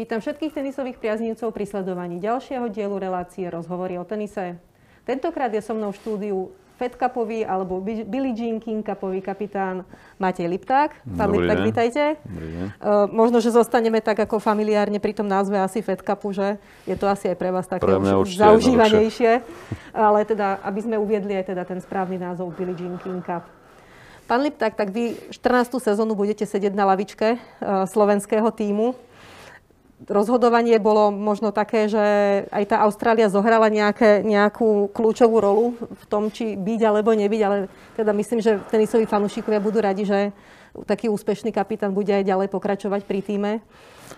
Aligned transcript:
Vítam 0.00 0.16
všetkých 0.16 0.56
tenisových 0.56 0.96
priaznivcov 0.96 1.52
pri 1.52 1.68
sledovaní 1.68 2.24
ďalšieho 2.24 2.72
dielu 2.72 2.96
relácie 2.96 3.44
Rozhovory 3.52 4.00
o 4.00 4.04
tenise. 4.08 4.56
Tentokrát 5.04 5.52
je 5.52 5.60
so 5.60 5.76
mnou 5.76 5.92
v 5.92 6.00
štúdiu 6.00 6.36
Fed 6.80 6.96
Cupový 6.96 7.44
alebo 7.44 7.84
Billie 7.84 8.32
Jean 8.32 8.64
King 8.64 8.80
Cupový 8.80 9.20
kapitán 9.20 9.84
Matej 10.16 10.48
Lipták. 10.48 10.96
Pán 11.04 11.28
Dobrý 11.28 11.44
Lipták, 11.44 11.58
deň. 11.60 11.66
vítajte. 11.68 12.02
Dobrý 12.16 12.48
deň. 12.48 12.64
Uh, 12.80 13.12
možno, 13.12 13.44
že 13.44 13.52
zostaneme 13.52 14.00
tak 14.00 14.24
ako 14.24 14.40
familiárne 14.40 15.04
pri 15.04 15.12
tom 15.12 15.28
názve 15.28 15.60
asi 15.60 15.84
Fed 15.84 16.00
Cupu, 16.00 16.32
že 16.32 16.56
je 16.88 16.96
to 16.96 17.04
asi 17.04 17.28
aj 17.28 17.36
pre 17.36 17.52
vás 17.52 17.68
také 17.68 17.84
pre 17.84 18.00
už 18.00 18.40
zaužívanejšie. 18.40 19.44
Ale 19.92 20.24
teda, 20.24 20.64
aby 20.64 20.80
sme 20.80 20.96
uviedli 20.96 21.36
aj 21.36 21.52
teda 21.52 21.68
ten 21.68 21.76
správny 21.76 22.16
názov 22.16 22.56
Billie 22.56 22.72
Jean 22.72 22.96
King 23.04 23.20
Cup. 23.20 23.44
Pán 24.24 24.40
Lipták, 24.48 24.80
tak 24.80 24.96
vy 24.96 25.12
14. 25.28 25.76
sezónu 25.76 26.16
budete 26.16 26.48
sedieť 26.48 26.72
na 26.72 26.88
lavičke 26.88 27.36
uh, 27.36 27.84
slovenského 27.84 28.48
týmu 28.48 29.09
rozhodovanie 30.08 30.80
bolo 30.80 31.12
možno 31.12 31.52
také, 31.52 31.90
že 31.90 32.04
aj 32.48 32.64
tá 32.72 32.76
Austrália 32.88 33.28
zohrala 33.28 33.68
nejaké, 33.68 34.24
nejakú 34.24 34.88
kľúčovú 34.96 35.36
rolu 35.42 35.64
v 35.76 36.04
tom, 36.08 36.32
či 36.32 36.56
byť 36.56 36.80
alebo 36.86 37.12
nebyť, 37.12 37.40
ale 37.44 37.56
teda 37.98 38.12
myslím, 38.16 38.40
že 38.40 38.62
tenisoví 38.72 39.04
fanúšikovia 39.04 39.60
budú 39.60 39.84
radi, 39.84 40.08
že 40.08 40.32
taký 40.86 41.10
úspešný 41.10 41.52
kapitán 41.52 41.92
bude 41.92 42.14
aj 42.14 42.24
ďalej 42.24 42.48
pokračovať 42.48 43.04
pri 43.04 43.20
týme. 43.20 43.52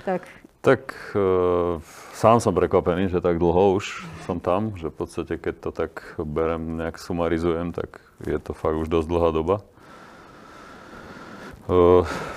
Tak, 0.05 0.23
tak 0.63 0.95
e, 1.17 1.81
sám 2.15 2.39
som 2.39 2.55
prekvapený, 2.55 3.11
že 3.11 3.25
tak 3.25 3.43
dlho 3.43 3.75
už 3.81 4.07
som 4.29 4.39
tam, 4.39 4.77
že 4.79 4.93
v 4.93 4.97
podstate 4.97 5.35
keď 5.41 5.55
to 5.59 5.71
tak 5.75 6.15
berem, 6.21 6.79
nejak 6.79 7.01
sumarizujem, 7.01 7.75
tak 7.75 7.99
je 8.23 8.39
to 8.39 8.55
fakt 8.55 8.79
už 8.79 8.87
dosť 8.87 9.09
dlhá 9.09 9.31
doba. 9.35 9.57
E, 9.59 9.65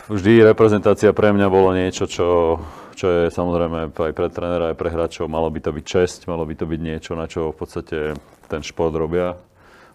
vždy 0.10 0.42
reprezentácia 0.48 1.14
pre 1.14 1.30
mňa 1.36 1.48
bolo 1.52 1.76
niečo, 1.76 2.10
čo 2.10 2.58
čo 2.96 3.08
je 3.12 3.24
samozrejme 3.28 3.92
aj 3.92 4.14
pre 4.16 4.32
trénera, 4.32 4.72
aj 4.72 4.80
pre 4.80 4.90
hráčov, 4.90 5.28
malo 5.28 5.52
by 5.52 5.60
to 5.60 5.76
byť 5.76 5.86
česť, 5.86 6.20
malo 6.32 6.48
by 6.48 6.56
to 6.56 6.66
byť 6.66 6.80
niečo, 6.80 7.12
na 7.14 7.28
čo 7.28 7.52
v 7.52 7.58
podstate 7.60 7.98
ten 8.48 8.62
šport 8.64 8.96
robia. 8.96 9.36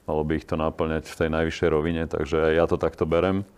Malo 0.05 0.23
by 0.23 0.37
ich 0.37 0.47
to 0.49 0.61
naplňať 0.61 1.09
v 1.09 1.19
tej 1.19 1.29
najvyššej 1.33 1.69
rovine, 1.73 2.05
takže 2.05 2.53
ja 2.53 2.65
to 2.69 2.77
takto 2.77 3.09
berem. 3.09 3.49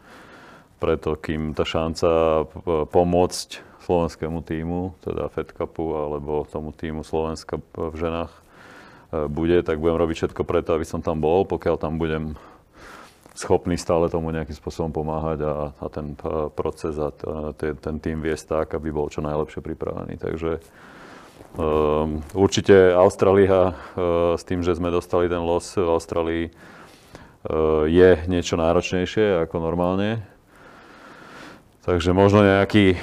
Preto, 0.79 1.15
kým 1.15 1.55
tá 1.55 1.63
šanca 1.63 2.43
pomôcť 2.91 3.49
slovenskému 3.83 4.47
týmu, 4.47 4.95
teda 5.03 5.27
Fed 5.31 5.51
Cupu 5.55 5.95
alebo 5.95 6.47
tomu 6.47 6.71
týmu 6.71 7.03
Slovenska 7.03 7.59
v 7.75 7.95
ženách 7.99 8.31
e, 8.31 8.41
bude, 9.27 9.59
tak 9.67 9.83
budem 9.83 9.99
robiť 9.99 10.17
všetko 10.23 10.43
preto, 10.47 10.75
aby 10.75 10.87
som 10.87 11.03
tam 11.03 11.19
bol. 11.19 11.43
Pokiaľ 11.47 11.77
tam 11.79 11.99
budem 11.99 12.39
schopný 13.33 13.81
stále 13.81 14.13
tomu 14.13 14.29
nejakým 14.29 14.57
spôsobom 14.57 14.93
pomáhať 14.93 15.39
a, 15.45 15.55
a 15.73 15.87
ten 15.89 16.13
proces 16.53 17.01
a 17.01 17.09
t- 17.13 17.77
ten 17.81 17.97
tým 17.97 18.21
viesť 18.21 18.45
tak, 18.61 18.77
aby 18.77 18.93
bol 18.93 19.09
čo 19.09 19.25
najlepšie 19.25 19.65
pripravený. 19.65 20.21
Takže 20.21 20.61
um, 21.57 22.21
určite 22.37 22.93
Austrália 22.93 23.73
uh, 23.73 24.37
s 24.37 24.45
tým, 24.45 24.61
že 24.61 24.77
sme 24.77 24.93
dostali 24.93 25.33
ten 25.33 25.41
los 25.41 25.65
v 25.77 25.89
Austrálii, 25.89 26.45
uh, 26.53 27.89
je 27.89 28.11
niečo 28.29 28.61
náročnejšie 28.61 29.49
ako 29.49 29.57
normálne. 29.65 30.29
Takže 31.83 32.15
možno 32.15 32.47
nejaký, 32.47 32.95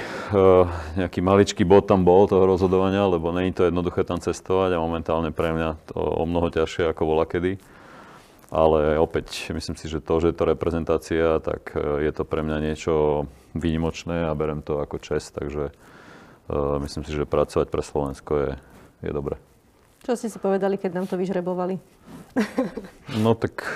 nejaký 0.96 1.20
maličký 1.20 1.68
bod 1.68 1.84
tam 1.84 2.00
bol 2.00 2.24
toho 2.24 2.48
rozhodovania, 2.48 3.04
lebo 3.04 3.28
není 3.28 3.52
to 3.52 3.68
jednoduché 3.68 4.08
tam 4.08 4.24
cestovať 4.24 4.72
a 4.72 4.80
momentálne 4.80 5.36
pre 5.36 5.52
mňa 5.52 5.92
to 5.92 6.00
o 6.00 6.24
mnoho 6.24 6.48
ťažšie 6.48 6.88
ako 6.88 7.02
bola 7.04 7.28
kedy 7.28 7.60
ale 8.50 8.98
opäť 8.98 9.54
myslím 9.54 9.78
si, 9.78 9.86
že 9.86 10.02
to, 10.02 10.18
že 10.18 10.34
je 10.34 10.36
to 10.36 10.50
reprezentácia, 10.50 11.38
tak 11.38 11.70
e, 11.78 12.02
je 12.02 12.10
to 12.10 12.26
pre 12.26 12.42
mňa 12.42 12.58
niečo 12.58 13.24
výnimočné 13.54 14.26
a 14.26 14.34
berem 14.34 14.62
to 14.62 14.82
ako 14.82 15.02
čest, 15.02 15.34
takže 15.34 15.74
uh, 15.74 16.78
myslím 16.78 17.02
si, 17.02 17.10
že 17.10 17.26
pracovať 17.26 17.66
pre 17.66 17.82
Slovensko 17.82 18.32
je, 18.38 18.50
je 19.02 19.10
dobré. 19.10 19.42
Čo 20.06 20.14
ste 20.14 20.30
si 20.30 20.38
povedali, 20.38 20.78
keď 20.78 21.02
nám 21.02 21.06
to 21.10 21.18
vyžrebovali? 21.18 21.74
no 23.26 23.34
tak 23.34 23.66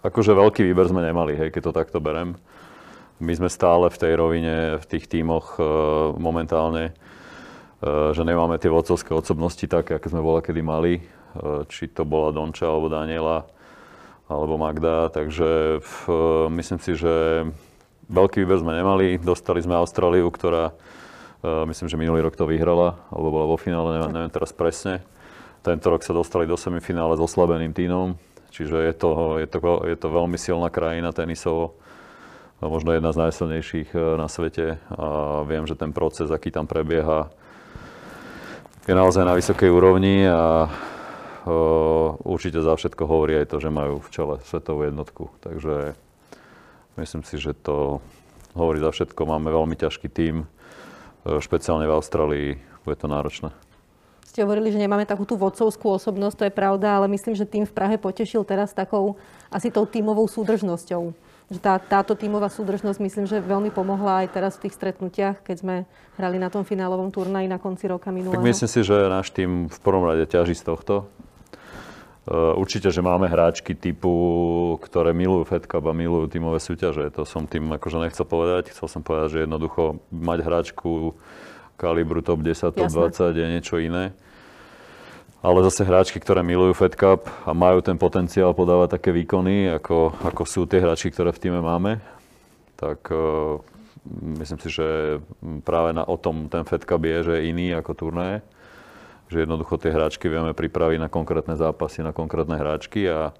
akože 0.00 0.32
veľký 0.32 0.64
výber 0.64 0.88
sme 0.88 1.04
nemali, 1.04 1.36
hej, 1.36 1.52
keď 1.52 1.62
to 1.68 1.76
takto 1.76 1.98
berem. 2.00 2.32
My 3.20 3.36
sme 3.36 3.52
stále 3.52 3.92
v 3.92 4.00
tej 4.00 4.12
rovine, 4.16 4.80
v 4.80 4.86
tých 4.88 5.04
tímoch 5.04 5.60
uh, 5.60 6.16
momentálne, 6.16 6.96
uh, 6.96 8.16
že 8.16 8.24
nemáme 8.24 8.56
tie 8.56 8.72
vodcovské 8.72 9.12
osobnosti 9.12 9.68
také, 9.68 10.00
aké 10.00 10.08
sme 10.08 10.24
bola 10.24 10.40
kedy 10.40 10.64
mali. 10.64 11.04
Uh, 11.36 11.68
či 11.68 11.92
to 11.92 12.08
bola 12.08 12.32
Donča 12.32 12.64
alebo 12.64 12.88
Daniela 12.88 13.44
alebo 14.24 14.56
Magda, 14.56 15.12
takže 15.12 15.80
v, 15.84 15.96
myslím 16.56 16.80
si, 16.80 16.96
že 16.96 17.44
veľký 18.08 18.40
výber 18.44 18.60
sme 18.60 18.76
nemali. 18.76 19.20
Dostali 19.20 19.60
sme 19.60 19.76
Austráliu, 19.76 20.28
ktorá 20.32 20.72
uh, 20.72 21.68
myslím, 21.68 21.88
že 21.92 22.00
minulý 22.00 22.24
rok 22.24 22.36
to 22.36 22.48
vyhrala, 22.48 22.96
alebo 23.12 23.28
bola 23.28 23.46
vo 23.48 23.60
finále, 23.60 24.00
neviem, 24.00 24.12
neviem 24.16 24.32
teraz 24.32 24.52
presne. 24.56 25.04
Tento 25.64 25.88
rok 25.88 26.04
sa 26.04 26.16
dostali 26.16 26.44
do 26.44 26.56
semifinále 26.56 27.16
s 27.16 27.24
oslabeným 27.24 27.72
tínom, 27.72 28.16
čiže 28.52 28.84
je 28.84 28.94
to, 28.96 29.40
je 29.40 29.48
to, 29.48 29.58
je 29.88 29.96
to 29.96 30.08
veľmi 30.12 30.36
silná 30.36 30.68
krajina 30.68 31.08
tenisovo, 31.12 31.76
možno 32.60 32.92
jedna 32.92 33.12
z 33.12 33.20
najsilnejších 33.28 33.88
e, 33.96 34.00
na 34.20 34.28
svete 34.28 34.76
a 34.92 35.40
viem, 35.48 35.64
že 35.64 35.76
ten 35.76 35.92
proces, 35.92 36.28
aký 36.28 36.52
tam 36.52 36.68
prebieha, 36.68 37.32
je 38.84 38.92
naozaj 38.92 39.24
na 39.24 39.32
vysokej 39.32 39.72
úrovni 39.72 40.28
a 40.28 40.68
určite 42.24 42.60
za 42.64 42.74
všetko 42.76 43.04
hovorí 43.04 43.36
aj 43.36 43.52
to, 43.52 43.60
že 43.60 43.68
majú 43.68 44.00
v 44.00 44.08
čele 44.08 44.34
svetovú 44.48 44.88
jednotku. 44.88 45.28
Takže 45.44 45.92
myslím 46.96 47.22
si, 47.22 47.36
že 47.36 47.52
to 47.52 48.00
hovorí 48.56 48.80
za 48.80 48.90
všetko. 48.94 49.28
Máme 49.28 49.52
veľmi 49.52 49.76
ťažký 49.76 50.08
tím, 50.08 50.48
špeciálne 51.24 51.88
v 51.88 51.96
Austrálii 51.96 52.48
bude 52.84 52.96
to 53.00 53.08
náročné. 53.08 53.52
Ste 54.28 54.42
hovorili, 54.42 54.74
že 54.74 54.82
nemáme 54.82 55.06
takú 55.06 55.22
tú 55.22 55.38
vodcovskú 55.38 55.94
osobnosť, 55.94 56.36
to 56.36 56.46
je 56.50 56.58
pravda, 56.58 56.98
ale 56.98 57.06
myslím, 57.06 57.38
že 57.38 57.46
tým 57.46 57.70
v 57.70 57.72
Prahe 57.72 57.96
potešil 58.02 58.42
teraz 58.42 58.74
takou 58.74 59.14
asi 59.46 59.70
tou 59.70 59.86
tímovou 59.86 60.26
súdržnosťou. 60.26 61.14
Že 61.54 61.58
tá, 61.60 61.78
táto 61.78 62.18
tímová 62.18 62.50
súdržnosť 62.50 62.98
myslím, 62.98 63.24
že 63.30 63.38
veľmi 63.38 63.70
pomohla 63.70 64.24
aj 64.24 64.34
teraz 64.34 64.56
v 64.58 64.66
tých 64.66 64.74
stretnutiach, 64.80 65.44
keď 65.44 65.56
sme 65.60 65.74
hrali 66.18 66.40
na 66.40 66.50
tom 66.50 66.66
finálovom 66.66 67.14
turnaji 67.14 67.46
na 67.46 67.62
konci 67.62 67.86
roka 67.86 68.10
minulého. 68.10 68.34
Tak 68.34 68.48
myslím 68.48 68.70
si, 68.70 68.80
že 68.82 68.96
náš 69.06 69.30
tým 69.30 69.70
v 69.70 69.78
prvom 69.84 70.02
rade 70.02 70.26
ťaží 70.26 70.56
z 70.56 70.66
tohto. 70.66 71.06
Eh, 72.24 72.32
určite, 72.56 72.88
že 72.88 73.04
máme 73.04 73.28
hráčky 73.28 73.76
typu, 73.76 74.08
ktoré 74.80 75.12
milujú 75.12 75.44
Fed 75.44 75.68
Cup 75.68 75.84
a 75.84 75.92
milujú 75.92 76.32
tímové 76.32 76.56
súťaže. 76.56 77.12
To 77.20 77.28
som 77.28 77.44
tým 77.44 77.68
akože 77.76 78.00
nechcel 78.00 78.24
povedať. 78.24 78.72
Chcel 78.72 78.88
som 78.88 79.04
povedať, 79.04 79.28
že 79.28 79.38
jednoducho 79.44 80.00
mať 80.08 80.38
hráčku 80.40 81.12
kalibru 81.76 82.24
top 82.24 82.40
10, 82.40 82.72
top 82.72 82.88
Jasne. 82.88 83.28
20 83.28 83.28
je 83.28 83.46
niečo 83.52 83.76
iné. 83.76 84.16
Ale 85.44 85.60
zase 85.68 85.84
hráčky, 85.84 86.16
ktoré 86.16 86.40
milujú 86.40 86.72
Fed 86.72 86.96
Cup 86.96 87.28
a 87.44 87.52
majú 87.52 87.84
ten 87.84 88.00
potenciál 88.00 88.56
podávať 88.56 88.96
také 88.96 89.12
výkony, 89.12 89.76
ako, 89.76 90.16
ako 90.24 90.48
sú 90.48 90.64
tie 90.64 90.80
hráčky, 90.80 91.12
ktoré 91.12 91.28
v 91.28 91.42
týme 91.44 91.60
máme, 91.60 92.00
tak 92.80 93.04
uh, 93.12 93.60
myslím 94.40 94.56
si, 94.64 94.72
že 94.72 95.20
práve 95.60 95.92
na, 95.92 96.08
o 96.08 96.16
tom 96.16 96.48
ten 96.48 96.64
Fed 96.64 96.88
Cup 96.88 97.04
je, 97.04 97.28
že 97.28 97.32
je 97.36 97.52
iný 97.52 97.76
ako 97.76 97.92
turnaje 97.92 98.40
že 99.28 99.44
jednoducho 99.44 99.80
tie 99.80 99.94
hráčky 99.94 100.28
vieme 100.28 100.52
pripraviť 100.52 100.98
na 101.00 101.08
konkrétne 101.08 101.56
zápasy, 101.56 102.04
na 102.04 102.12
konkrétne 102.12 102.56
hráčky 102.60 103.08
a, 103.08 103.32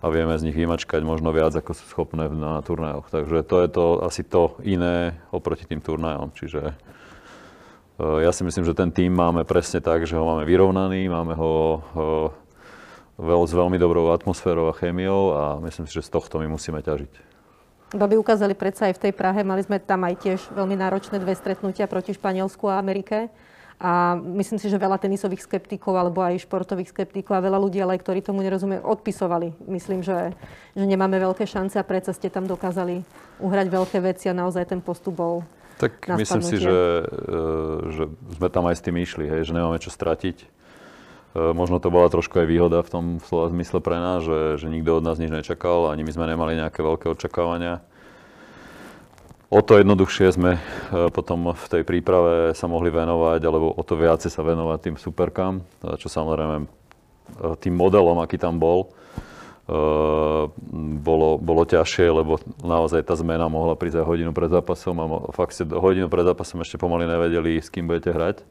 a 0.00 0.06
vieme 0.12 0.36
z 0.36 0.50
nich 0.50 0.56
vymačkať 0.56 1.00
možno 1.00 1.32
viac, 1.32 1.56
ako 1.56 1.72
sú 1.72 1.84
schopné 1.88 2.28
na 2.28 2.60
turnajoch. 2.60 3.08
Takže 3.08 3.42
to 3.44 3.56
je 3.64 3.68
to 3.72 3.84
asi 4.04 4.22
to 4.22 4.60
iné 4.62 5.16
oproti 5.32 5.64
tým 5.64 5.80
turnajom. 5.80 6.32
Čiže 6.36 6.60
e, 6.70 6.74
ja 8.20 8.30
si 8.30 8.44
myslím, 8.44 8.68
že 8.68 8.76
ten 8.76 8.92
tým 8.92 9.16
máme 9.16 9.48
presne 9.48 9.80
tak, 9.80 10.04
že 10.04 10.14
ho 10.14 10.24
máme 10.28 10.44
vyrovnaný, 10.44 11.08
máme 11.08 11.34
ho 11.34 11.52
e, 11.80 12.42
s 13.22 13.52
veľmi 13.54 13.78
dobrou 13.78 14.10
atmosférou 14.10 14.68
a 14.68 14.76
chémiou 14.76 15.32
a 15.32 15.42
myslím 15.64 15.86
si, 15.86 15.96
že 15.96 16.04
z 16.04 16.12
tohto 16.12 16.42
my 16.42 16.50
musíme 16.50 16.82
ťažiť. 16.82 17.34
Baby 17.94 18.18
ukázali 18.18 18.58
predsa 18.58 18.90
aj 18.90 18.98
v 18.98 19.02
tej 19.06 19.12
Prahe, 19.14 19.46
mali 19.46 19.62
sme 19.62 19.78
tam 19.78 20.02
aj 20.02 20.14
tiež 20.18 20.40
veľmi 20.50 20.74
náročné 20.74 21.22
dve 21.22 21.38
stretnutia 21.38 21.86
proti 21.86 22.10
Španielsku 22.10 22.66
a 22.66 22.82
Amerike. 22.82 23.30
A 23.82 24.14
myslím 24.14 24.62
si, 24.62 24.70
že 24.70 24.78
veľa 24.78 25.02
tenisových 25.02 25.42
skeptikov 25.42 25.98
alebo 25.98 26.22
aj 26.22 26.46
športových 26.46 26.94
skeptikov 26.94 27.36
a 27.36 27.44
veľa 27.44 27.58
ľudí, 27.58 27.82
ale 27.82 27.98
aj 27.98 28.06
ktorí 28.06 28.22
tomu 28.22 28.46
nerozumie, 28.46 28.78
odpisovali. 28.78 29.50
Myslím, 29.66 30.06
že, 30.06 30.32
že 30.78 30.84
nemáme 30.86 31.18
veľké 31.18 31.42
šance 31.42 31.74
a 31.76 31.84
predsa 31.84 32.14
ste 32.14 32.30
tam 32.30 32.46
dokázali 32.46 33.02
uhrať 33.42 33.66
veľké 33.66 33.98
veci 33.98 34.30
a 34.30 34.34
naozaj 34.36 34.70
ten 34.70 34.80
postup 34.80 35.18
bol 35.18 35.34
Tak 35.82 36.06
myslím 36.06 36.42
si, 36.46 36.56
že, 36.62 36.70
e, 36.70 37.42
že 37.90 38.04
sme 38.38 38.48
tam 38.48 38.70
aj 38.70 38.78
s 38.78 38.84
tým 38.86 38.94
išli, 38.94 39.26
hej, 39.26 39.50
že 39.50 39.52
nemáme 39.52 39.82
čo 39.82 39.90
stratiť. 39.90 40.36
E, 40.38 40.46
možno 41.50 41.82
to 41.82 41.90
bola 41.90 42.06
trošku 42.06 42.38
aj 42.38 42.46
výhoda 42.46 42.78
v 42.86 42.92
tom 42.94 43.04
slova 43.26 43.50
zmysle 43.50 43.82
pre 43.82 43.98
nás, 43.98 44.22
že, 44.22 44.62
že 44.62 44.70
nikto 44.70 45.02
od 45.02 45.04
nás 45.04 45.18
nič 45.18 45.34
nečakal, 45.34 45.90
ani 45.90 46.06
my 46.06 46.12
sme 46.14 46.30
nemali 46.30 46.54
nejaké 46.62 46.78
veľké 46.78 47.10
očakávania 47.10 47.82
o 49.50 49.60
to 49.60 49.80
jednoduchšie 49.80 50.28
sme 50.32 50.56
e, 50.56 50.60
potom 51.12 51.52
v 51.52 51.66
tej 51.68 51.82
príprave 51.82 52.52
sa 52.56 52.68
mohli 52.68 52.92
venovať, 52.92 53.40
alebo 53.44 53.72
o 53.72 53.82
to 53.84 53.96
viacej 53.96 54.30
sa 54.32 54.44
venovať 54.44 54.78
tým 54.90 54.96
superkám, 54.96 55.64
čo 56.00 56.08
samozrejme 56.08 56.56
e, 56.62 56.66
tým 57.60 57.74
modelom, 57.74 58.20
aký 58.20 58.40
tam 58.40 58.60
bol, 58.60 58.92
bolo, 59.64 61.40
bolo 61.40 61.62
ťažšie, 61.64 62.06
lebo 62.12 62.36
naozaj 62.60 63.00
tá 63.00 63.16
zmena 63.16 63.48
mohla 63.48 63.72
prísť 63.72 64.04
aj 64.04 64.08
hodinu 64.12 64.30
pred 64.36 64.52
zápasom 64.52 64.92
a 65.00 65.06
fakt 65.32 65.56
ste 65.56 65.64
hodinu 65.64 66.12
pred 66.12 66.28
zápasom 66.28 66.60
ešte 66.60 66.76
pomaly 66.76 67.08
nevedeli, 67.08 67.56
s 67.64 67.72
kým 67.72 67.88
budete 67.88 68.12
hrať. 68.12 68.44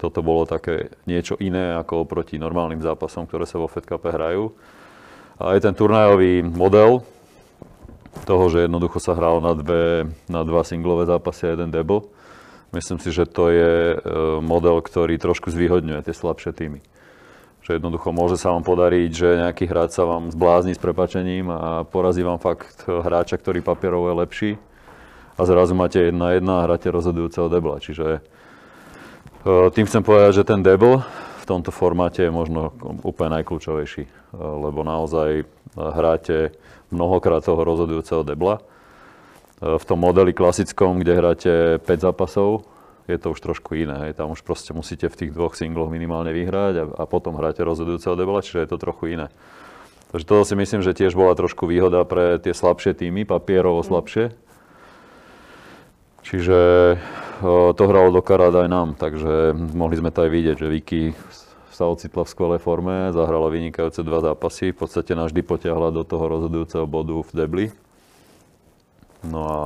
Toto 0.00 0.24
bolo 0.24 0.48
také 0.48 0.96
niečo 1.04 1.36
iné 1.36 1.76
ako 1.76 2.08
oproti 2.08 2.40
normálnym 2.40 2.80
zápasom, 2.80 3.28
ktoré 3.28 3.44
sa 3.44 3.60
vo 3.60 3.68
Fed 3.68 3.84
Cup 3.84 4.00
hrajú. 4.00 4.56
A 5.36 5.52
aj 5.52 5.68
ten 5.68 5.76
turnajový 5.76 6.40
model 6.40 7.04
toho, 8.22 8.46
že 8.46 8.70
jednoducho 8.70 9.02
sa 9.02 9.18
hralo 9.18 9.42
na, 9.42 9.58
dve, 9.58 10.14
na 10.30 10.46
dva 10.46 10.62
singlové 10.62 11.10
zápasy 11.10 11.50
a 11.50 11.58
jeden 11.58 11.74
double, 11.74 12.06
myslím 12.70 13.02
si, 13.02 13.10
že 13.10 13.26
to 13.26 13.50
je 13.50 13.74
e, 13.94 13.96
model, 14.38 14.78
ktorý 14.78 15.18
trošku 15.18 15.50
zvýhodňuje 15.50 16.06
tie 16.06 16.14
slabšie 16.14 16.54
týmy. 16.54 16.80
Že 17.66 17.80
jednoducho 17.80 18.14
môže 18.14 18.36
sa 18.36 18.52
vám 18.52 18.62
podariť, 18.62 19.10
že 19.10 19.40
nejaký 19.40 19.64
hráč 19.66 19.96
sa 19.96 20.04
vám 20.04 20.30
zblázni 20.30 20.76
s 20.76 20.82
prepačením 20.82 21.48
a 21.50 21.82
porazí 21.88 22.20
vám 22.22 22.38
fakt 22.38 22.86
hráča, 22.86 23.40
ktorý 23.40 23.64
papierov 23.64 24.10
je 24.10 24.14
lepší. 24.14 24.50
A 25.34 25.42
zrazu 25.42 25.74
máte 25.74 25.98
jedna 25.98 26.38
jedna 26.38 26.62
a 26.62 26.64
hráte 26.70 26.92
rozhodujúceho 26.94 27.50
debla. 27.50 27.82
Čiže 27.82 28.20
e, 29.42 29.70
tým 29.74 29.86
chcem 29.90 30.02
povedať, 30.06 30.42
že 30.42 30.44
ten 30.46 30.62
debl 30.62 31.02
v 31.44 31.50
tomto 31.52 31.68
formáte 31.68 32.24
je 32.24 32.32
možno 32.32 32.72
úplne 33.04 33.36
najkľúčovejší, 33.40 34.04
e, 34.08 34.10
lebo 34.32 34.80
naozaj 34.80 35.44
hráte 35.76 36.56
mnohokrát 36.88 37.44
toho 37.44 37.60
rozhodujúceho 37.60 38.24
debla. 38.24 38.64
E, 39.60 39.76
v 39.76 39.84
tom 39.84 40.00
modeli 40.00 40.32
klasickom, 40.32 41.04
kde 41.04 41.12
hráte 41.12 41.52
5 41.84 41.84
zápasov, 42.00 42.64
je 43.04 43.20
to 43.20 43.36
už 43.36 43.40
trošku 43.44 43.76
iné. 43.76 44.16
Tam 44.16 44.32
už 44.32 44.40
proste 44.40 44.72
musíte 44.72 45.12
v 45.12 45.18
tých 45.20 45.30
dvoch 45.36 45.52
singloch 45.52 45.92
minimálne 45.92 46.32
vyhrať 46.32 46.74
a, 46.80 46.84
a 46.96 47.04
potom 47.04 47.36
hráte 47.36 47.60
rozhodujúceho 47.60 48.16
debola, 48.16 48.40
čiže 48.40 48.64
je 48.64 48.70
to 48.72 48.80
trochu 48.80 49.20
iné. 49.20 49.28
Takže 50.16 50.24
toto 50.24 50.48
si 50.48 50.56
myslím, 50.56 50.80
že 50.80 50.96
tiež 50.96 51.12
bola 51.12 51.36
trošku 51.36 51.68
výhoda 51.68 52.00
pre 52.08 52.40
tie 52.40 52.56
slabšie 52.56 52.96
týmy, 52.96 53.28
papierovo 53.28 53.84
slabšie. 53.84 54.32
Čiže 56.24 56.58
to 57.76 57.82
hralo 57.84 58.08
do 58.14 58.24
karát 58.24 58.54
aj 58.56 58.68
nám, 58.68 58.88
takže 58.96 59.52
mohli 59.76 60.00
sme 60.00 60.08
to 60.08 60.24
aj 60.24 60.30
vidieť, 60.32 60.56
že 60.56 60.72
Vicky 60.72 61.00
sa 61.74 61.90
ocitla 61.90 62.22
v 62.24 62.32
skvelej 62.32 62.60
forme, 62.62 63.10
zahrala 63.10 63.50
vynikajúce 63.50 64.06
dva 64.06 64.22
zápasy, 64.22 64.70
v 64.70 64.78
podstate 64.78 65.12
nás 65.12 65.34
vždy 65.34 65.42
potiahla 65.42 65.90
do 65.90 66.06
toho 66.06 66.24
rozhodujúceho 66.30 66.86
bodu 66.86 67.18
v 67.20 67.30
debli. 67.34 67.66
No 69.26 69.40
a 69.44 69.60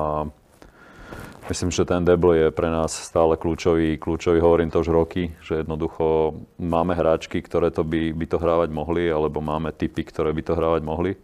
Myslím, 1.48 1.72
že 1.72 1.88
ten 1.88 2.04
debl 2.04 2.36
je 2.36 2.46
pre 2.52 2.68
nás 2.68 2.92
stále 2.92 3.32
kľúčový, 3.40 3.96
kľúčový, 3.96 4.36
hovorím 4.36 4.68
to 4.68 4.84
už 4.84 4.92
roky, 4.92 5.32
že 5.40 5.64
jednoducho 5.64 6.36
máme 6.60 6.92
hráčky, 6.92 7.40
ktoré 7.40 7.72
to 7.72 7.80
by, 7.88 8.12
by 8.12 8.26
to 8.28 8.36
hrávať 8.36 8.68
mohli, 8.68 9.08
alebo 9.08 9.40
máme 9.40 9.72
typy, 9.72 10.04
ktoré 10.04 10.36
by 10.36 10.44
to 10.44 10.52
hrávať 10.52 10.84
mohli, 10.84 11.16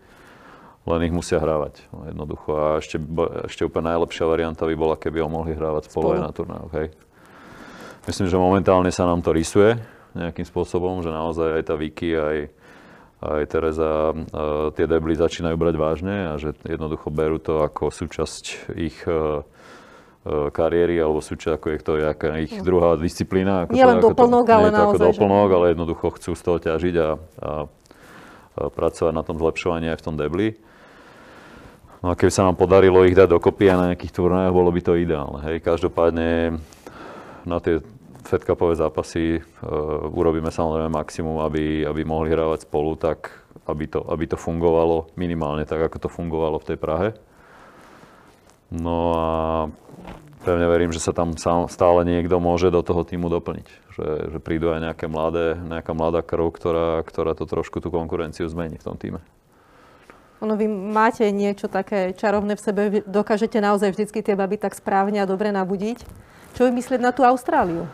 len 0.85 1.01
ich 1.09 1.15
musia 1.15 1.41
hrávať. 1.41 1.85
No, 1.91 2.05
jednoducho. 2.05 2.51
A 2.55 2.67
ešte, 2.81 3.01
ešte 3.49 3.65
úplne 3.65 3.97
najlepšia 3.97 4.25
varianta 4.29 4.69
by 4.69 4.75
bola, 4.77 4.97
keby 5.01 5.25
ho 5.25 5.29
mohli 5.33 5.57
hrávať 5.57 5.89
spolu, 5.89 6.17
spolu. 6.17 6.25
na 6.25 6.31
turnajoch. 6.31 6.73
Hej. 6.77 6.89
Myslím, 8.05 8.29
že 8.29 8.37
momentálne 8.37 8.93
sa 8.93 9.09
nám 9.09 9.25
to 9.25 9.33
rysuje 9.33 9.81
nejakým 10.13 10.45
spôsobom, 10.45 11.01
že 11.01 11.11
naozaj 11.11 11.59
aj 11.59 11.63
tá 11.67 11.75
Vicky, 11.75 12.15
aj, 12.15 12.53
aj 13.25 13.43
Tereza 13.49 14.13
uh, 14.13 14.71
tie 14.77 14.87
debly 14.87 15.17
začínajú 15.17 15.57
brať 15.57 15.75
vážne 15.75 16.17
a 16.31 16.33
že 16.39 16.55
jednoducho 16.63 17.09
berú 17.11 17.41
to 17.41 17.65
ako 17.65 17.91
súčasť 17.91 18.77
ich 18.77 18.95
uh, 19.09 19.43
E, 20.25 20.49
kariéry 20.49 20.97
alebo 20.97 21.21
súčasť, 21.21 21.53
ako 21.61 21.67
je 21.69 21.79
to 21.85 21.93
jaká 22.01 22.41
ich 22.41 22.57
no. 22.57 22.65
druhá 22.65 22.97
disciplína. 22.97 23.69
Ako 23.69 23.77
nie 23.77 23.85
to, 23.85 23.91
len 23.93 24.01
doplnok, 24.01 24.47
ale 24.49 24.69
nie 24.73 24.81
naozaj. 24.81 24.97
Ako 24.97 25.13
doplnok, 25.13 25.49
že... 25.53 25.55
ale 25.61 25.67
jednoducho 25.77 26.07
chcú 26.17 26.31
z 26.33 26.43
toho 26.49 26.59
ťažiť 26.65 26.95
a, 26.97 27.11
a 27.45 27.51
pracovať 28.55 29.13
na 29.13 29.23
tom 29.27 29.37
zlepšovaní 29.39 29.91
aj 29.91 29.99
v 30.01 30.07
tom 30.07 30.15
debli. 30.15 30.55
No 32.05 32.13
a 32.13 32.19
keby 32.21 32.29
sa 32.29 32.45
nám 32.45 32.61
podarilo 32.61 33.01
ich 33.09 33.17
dať 33.17 33.33
dokopy 33.33 33.65
a 33.73 33.81
na 33.81 33.87
nejakých 33.93 34.13
turnajoch, 34.13 34.53
bolo 34.53 34.69
by 34.69 34.81
to 34.85 35.01
ideálne. 35.01 35.41
Hej. 35.49 35.65
Každopádne 35.65 36.61
na 37.49 37.59
tie 37.65 37.81
Fed 38.25 38.45
Cupové 38.45 38.77
zápasy 38.77 39.41
uh, 39.41 40.09
urobíme 40.13 40.53
samozrejme 40.53 40.93
maximum, 40.93 41.41
aby, 41.45 41.85
aby 41.85 42.05
mohli 42.05 42.33
hrávať 42.33 42.69
spolu 42.69 42.97
tak, 42.97 43.33
aby 43.65 43.89
to, 43.89 44.05
aby 44.09 44.25
to 44.29 44.37
fungovalo 44.37 45.13
minimálne 45.17 45.65
tak, 45.65 45.81
ako 45.81 45.97
to 46.05 46.09
fungovalo 46.13 46.61
v 46.61 46.69
tej 46.73 46.79
Prahe. 46.81 47.09
No 48.69 48.97
a 49.17 49.29
pevne 50.45 50.69
verím, 50.69 50.93
že 50.93 51.01
sa 51.01 51.17
tam 51.17 51.33
stále 51.41 52.05
niekto 52.05 52.37
môže 52.37 52.69
do 52.69 52.85
toho 52.85 53.03
týmu 53.03 53.33
doplniť. 53.33 53.69
Že, 53.97 54.07
že 54.37 54.39
prídu 54.45 54.69
aj 54.71 54.93
nejaké 54.93 55.09
mladé, 55.09 55.57
nejaká 55.57 55.97
mladá 55.97 56.21
krv, 56.21 56.53
ktorá, 56.53 57.01
ktorá 57.01 57.33
to 57.33 57.49
trošku 57.49 57.81
tú 57.81 57.89
konkurenciu 57.89 58.45
zmení 58.47 58.77
v 58.77 58.87
tom 58.87 59.01
týme. 59.01 59.25
Ono, 60.45 60.61
vy 60.61 60.69
máte 60.69 61.25
niečo 61.33 61.73
také 61.73 62.13
čarovné 62.13 62.53
v 62.53 62.61
sebe, 62.61 62.83
dokážete 63.09 63.65
naozaj 63.65 63.97
vždycky 63.97 64.21
tie 64.21 64.37
baby 64.37 64.61
tak 64.61 64.77
správne 64.77 65.25
a 65.25 65.31
dobre 65.31 65.49
nabudiť. 65.49 66.05
Čo 66.53 66.69
vy 66.69 66.71
myslieť 66.77 67.01
na 67.01 67.17
tú 67.17 67.25
Austráliu? 67.25 67.89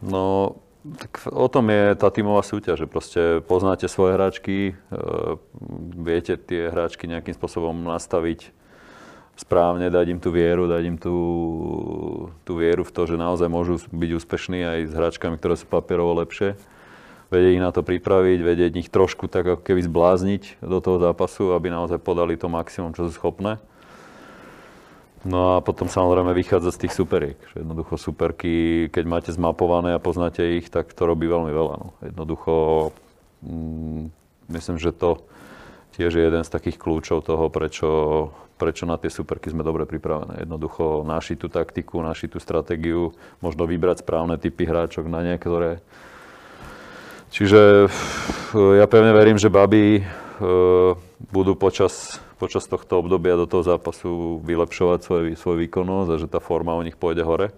No, 0.00 0.56
tak 0.80 1.20
o 1.28 1.44
tom 1.52 1.68
je 1.68 1.92
tá 1.92 2.08
tímová 2.08 2.40
súťaž, 2.40 2.86
že 2.86 2.88
proste 2.88 3.22
poznáte 3.44 3.84
svoje 3.84 4.16
hráčky, 4.16 4.56
e, 4.72 4.74
viete 6.00 6.40
tie 6.40 6.72
hráčky 6.72 7.04
nejakým 7.04 7.36
spôsobom 7.36 7.76
nastaviť 7.84 8.56
správne, 9.36 9.88
dať 9.88 10.06
im 10.16 10.20
tú 10.20 10.30
vieru, 10.34 10.68
dať 10.68 10.82
im 10.84 10.96
tú, 11.00 11.16
tú 12.44 12.52
vieru 12.60 12.84
v 12.84 12.92
to, 12.92 13.02
že 13.08 13.16
naozaj 13.16 13.48
môžu 13.48 13.80
byť 13.88 14.10
úspešní 14.16 14.60
aj 14.62 14.78
s 14.88 14.92
hráčkami, 14.92 15.36
ktoré 15.40 15.56
sú 15.56 15.64
papierovo 15.68 16.16
lepšie. 16.20 16.58
Vedieť 17.30 17.52
ich 17.56 17.62
na 17.62 17.70
to 17.70 17.86
pripraviť, 17.86 18.38
vedieť 18.42 18.72
ich 18.82 18.88
trošku 18.90 19.30
tak 19.30 19.46
ako 19.46 19.62
keby 19.62 19.86
zblázniť 19.86 20.42
do 20.66 20.82
toho 20.82 20.98
zápasu, 20.98 21.54
aby 21.54 21.70
naozaj 21.70 22.02
podali 22.02 22.34
to 22.34 22.50
maximum, 22.50 22.90
čo 22.90 23.06
sú 23.06 23.14
schopné. 23.14 23.62
No 25.20 25.56
a 25.56 25.56
potom 25.60 25.84
samozrejme 25.84 26.32
vychádzať 26.32 26.72
z 26.72 26.80
tých 26.86 26.96
superiek. 26.96 27.38
Jednoducho 27.52 28.00
superky, 28.00 28.88
keď 28.88 29.04
máte 29.04 29.30
zmapované 29.30 29.92
a 29.92 30.00
poznáte 30.00 30.40
ich, 30.56 30.72
tak 30.72 30.96
to 30.96 31.04
robí 31.04 31.28
veľmi 31.28 31.52
veľa. 31.52 31.74
No. 31.76 31.88
Jednoducho, 32.00 32.52
mm, 33.44 34.08
myslím, 34.48 34.76
že 34.80 34.96
to 34.96 35.20
tiež 35.92 36.16
je 36.16 36.24
jeden 36.24 36.40
z 36.40 36.48
takých 36.48 36.80
kľúčov 36.80 37.20
toho, 37.20 37.52
prečo, 37.52 37.88
prečo 38.60 38.84
na 38.84 39.00
tie 39.00 39.08
superky 39.08 39.48
sme 39.48 39.64
dobre 39.64 39.88
pripravené. 39.88 40.44
Jednoducho 40.44 41.00
našiť 41.08 41.36
tú 41.40 41.48
taktiku, 41.48 42.04
našiť 42.04 42.36
tú 42.36 42.38
stratégiu, 42.44 43.16
možno 43.40 43.64
vybrať 43.64 44.04
správne 44.04 44.36
typy 44.36 44.68
hráčok 44.68 45.08
na 45.08 45.24
niektoré. 45.24 45.80
Čiže 47.32 47.88
ja 48.52 48.84
pevne 48.84 49.16
verím, 49.16 49.40
že 49.40 49.48
baby 49.48 49.98
e, 49.98 50.02
budú 51.30 51.56
počas, 51.56 52.20
počas 52.36 52.68
tohto 52.68 53.00
obdobia 53.00 53.40
do 53.40 53.48
toho 53.48 53.64
zápasu 53.64 54.44
vylepšovať 54.44 54.98
svoj, 55.00 55.24
svoj 55.40 55.56
výkonnosť 55.64 56.10
a 56.12 56.20
že 56.20 56.28
tá 56.28 56.42
forma 56.42 56.76
u 56.76 56.84
nich 56.84 57.00
pôjde 57.00 57.24
hore. 57.24 57.48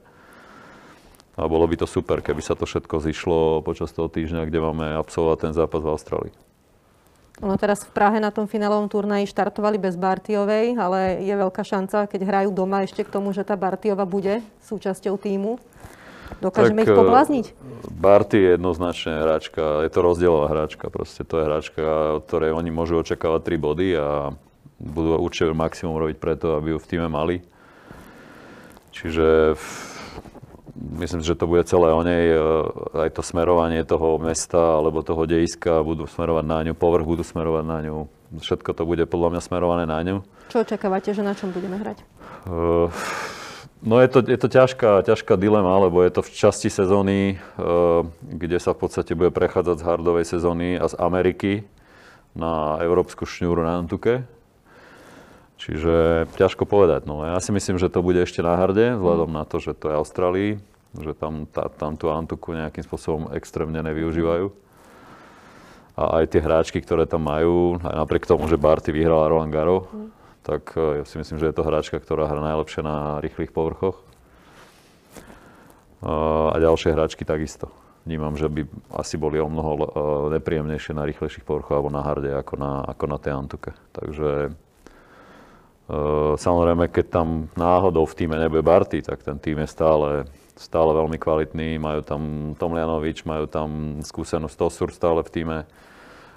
A 1.34 1.48
bolo 1.48 1.64
by 1.64 1.81
to 1.81 1.88
super, 1.88 2.20
keby 2.20 2.44
sa 2.44 2.52
to 2.52 2.69
všetko 2.69 3.00
zišlo 3.00 3.41
počas 3.65 3.88
toho 3.96 4.12
týždňa, 4.12 4.44
kde 4.46 4.60
máme 4.60 4.86
absolvovať 5.00 5.38
ten 5.48 5.53
zápas 5.56 5.81
v 5.81 5.91
Austrálii. 5.91 6.52
Ono 7.41 7.56
teraz 7.56 7.89
v 7.89 7.91
Prahe 7.96 8.20
na 8.20 8.29
tom 8.29 8.44
finálovom 8.44 8.93
turnaji 8.93 9.24
štartovali 9.24 9.81
bez 9.81 9.96
Bartiovej, 9.96 10.77
ale 10.77 11.24
je 11.24 11.32
veľká 11.32 11.65
šanca, 11.65 12.05
keď 12.05 12.20
hrajú 12.29 12.51
doma 12.53 12.84
ešte 12.84 13.03
k 13.03 13.12
tomu, 13.15 13.32
že 13.32 13.43
tá 13.43 13.56
Bartiova 13.56 14.05
bude 14.05 14.44
súčasťou 14.69 15.17
týmu. 15.17 15.56
Dokážeme 16.44 16.84
tak, 16.84 16.93
ich 16.93 16.96
poblázniť? 16.96 17.46
Barty 17.93 18.36
je 18.41 18.51
jednoznačne 18.56 19.20
hráčka, 19.20 19.84
je 19.84 19.91
to 19.93 20.01
rozdielová 20.01 20.48
hráčka. 20.53 20.89
Proste 20.89 21.24
to 21.24 21.41
je 21.41 21.44
hráčka, 21.48 21.84
od 22.20 22.22
ktorej 22.29 22.53
oni 22.53 22.70
môžu 22.72 23.01
očakávať 23.01 23.56
3 23.56 23.58
body 23.60 23.89
a 23.96 24.32
budú 24.81 25.17
určite 25.20 25.53
maximum 25.53 25.96
robiť 25.98 26.17
preto, 26.20 26.56
aby 26.56 26.74
ju 26.74 26.79
v 26.81 26.89
týme 26.89 27.08
mali. 27.08 27.44
Čiže 28.93 29.56
myslím, 30.76 31.20
že 31.20 31.36
to 31.36 31.44
bude 31.46 31.64
celé 31.69 31.93
o 31.93 32.02
nej, 32.02 32.32
e, 32.32 32.38
aj 33.06 33.10
to 33.17 33.22
smerovanie 33.22 33.84
toho 33.84 34.17
mesta 34.17 34.58
alebo 34.81 35.05
toho 35.05 35.29
dejiska 35.29 35.84
budú 35.84 36.08
smerovať 36.08 36.44
na 36.44 36.58
ňu, 36.64 36.72
povrch 36.72 37.05
budú 37.05 37.24
smerovať 37.24 37.64
na 37.64 37.79
ňu. 37.84 37.96
Všetko 38.32 38.72
to 38.72 38.82
bude 38.88 39.05
podľa 39.05 39.36
mňa 39.36 39.41
smerované 39.44 39.84
na 39.84 40.00
ňu. 40.00 40.17
Čo 40.48 40.64
očakávate, 40.64 41.12
že 41.12 41.20
na 41.20 41.36
čom 41.36 41.52
budeme 41.52 41.76
hrať? 41.76 42.00
Uh, 42.48 42.88
no 43.84 44.00
je 44.00 44.08
to, 44.08 44.24
je 44.24 44.38
to 44.41 44.48
ťažká, 44.48 45.05
ťažká 45.05 45.36
dilema, 45.36 45.76
lebo 45.76 46.00
je 46.00 46.12
to 46.12 46.24
v 46.24 46.32
časti 46.32 46.72
sezóny, 46.72 47.36
uh, 47.36 48.08
kde 48.24 48.56
sa 48.56 48.72
v 48.72 48.88
podstate 48.88 49.12
bude 49.12 49.32
prechádzať 49.32 49.76
z 49.81 49.86
hardovej 49.86 50.24
sezóny 50.24 50.81
a 50.81 50.88
z 50.88 50.96
Ameriky 50.96 51.52
na 52.32 52.81
európsku 52.81 53.29
šňúru 53.29 53.60
na 53.60 53.76
Antuke. 53.84 54.24
Čiže 55.62 56.26
ťažko 56.34 56.66
povedať. 56.66 57.06
No. 57.06 57.22
Ja 57.22 57.38
si 57.38 57.54
myslím, 57.54 57.78
že 57.78 57.86
to 57.86 58.02
bude 58.02 58.19
ešte 58.19 58.42
na 58.42 58.58
harde, 58.58 58.98
vzhľadom 58.98 59.31
na 59.31 59.46
to, 59.46 59.62
že 59.62 59.78
to 59.78 59.94
je 59.94 59.94
Austrálii, 59.94 60.50
že 60.98 61.14
tam, 61.14 61.46
tá, 61.46 61.70
tam 61.70 61.94
tú 61.94 62.10
Antuku 62.10 62.50
nejakým 62.50 62.82
spôsobom 62.82 63.31
extrémne 63.31 63.78
nevyužívajú. 63.78 64.50
A 65.94 66.19
aj 66.19 66.34
tie 66.34 66.42
hráčky, 66.42 66.82
ktoré 66.82 67.06
tam 67.06 67.31
majú, 67.31 67.78
aj 67.78 67.94
napriek 67.94 68.26
tomu, 68.26 68.50
že 68.50 68.58
Barty 68.58 68.90
vyhrala 68.90 69.31
Roland 69.31 69.54
Garros, 69.54 69.86
mm. 69.86 70.10
tak 70.42 70.74
ja 70.74 71.04
si 71.06 71.22
myslím, 71.22 71.38
že 71.38 71.52
je 71.52 71.54
to 71.54 71.62
hráčka, 71.62 72.00
ktorá 72.02 72.26
hrá 72.26 72.42
najlepšie 72.42 72.82
na 72.82 73.22
rýchlych 73.22 73.54
povrchoch. 73.54 74.02
A 76.02 76.58
ďalšie 76.58 76.90
hráčky 76.90 77.22
takisto. 77.22 77.70
vnímam, 78.02 78.34
že 78.34 78.50
by 78.50 78.66
asi 78.98 79.14
boli 79.14 79.38
o 79.38 79.46
mnoho 79.46 79.70
uh, 79.78 79.82
nepríjemnejšie 80.34 80.98
na 80.98 81.06
rýchlejších 81.06 81.46
povrchoch 81.46 81.78
alebo 81.78 81.94
na 81.94 82.02
harde 82.02 82.34
ako 82.34 82.58
na, 82.58 82.82
ako 82.82 83.04
na 83.06 83.19
tej 83.22 83.32
Antuke. 83.38 83.70
Takže 83.94 84.58
samozrejme, 86.41 86.89
keď 86.89 87.06
tam 87.13 87.29
náhodou 87.53 88.08
v 88.08 88.17
týme 88.17 88.41
nebude 88.41 88.65
Barty, 88.65 89.05
tak 89.05 89.20
ten 89.20 89.37
tým 89.37 89.61
je 89.61 89.69
stále, 89.69 90.25
stále 90.56 90.91
veľmi 90.96 91.20
kvalitný. 91.20 91.77
Majú 91.77 92.01
tam 92.01 92.22
Tomlianovič, 92.56 93.29
majú 93.29 93.44
tam 93.44 94.01
skúsenú 94.01 94.49
Stosur 94.49 94.89
stále 94.89 95.20
v 95.20 95.31
týme. 95.31 95.58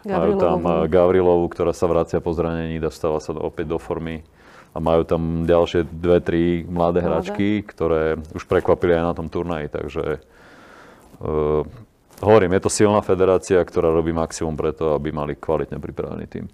Majú 0.06 0.38
tam 0.38 0.60
uh, 0.62 0.86
Gavrilovu, 0.86 1.50
ktorá 1.50 1.74
sa 1.74 1.90
vracia 1.90 2.22
po 2.22 2.30
zranení, 2.30 2.78
dostáva 2.78 3.18
sa 3.18 3.34
opäť 3.34 3.74
do 3.74 3.82
formy 3.82 4.22
a 4.76 4.78
majú 4.78 5.02
tam 5.02 5.50
ďalšie 5.50 5.82
dve, 5.88 6.22
tri 6.22 6.44
mladé 6.62 7.02
hračky, 7.02 7.66
ktoré 7.66 8.22
už 8.38 8.46
prekvapili 8.46 8.94
aj 8.94 9.02
na 9.02 9.14
tom 9.18 9.34
turnaji, 9.34 9.66
takže 9.72 10.22
uh, 11.26 11.66
hovorím, 12.22 12.54
je 12.54 12.62
to 12.62 12.70
silná 12.70 13.02
federácia, 13.02 13.58
ktorá 13.66 13.90
robí 13.90 14.14
maximum 14.14 14.54
preto, 14.54 14.94
aby 14.94 15.10
mali 15.10 15.34
kvalitne 15.34 15.82
pripravený 15.82 16.26
tým. 16.30 16.46